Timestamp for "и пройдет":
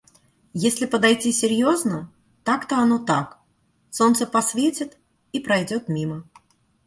5.31-5.89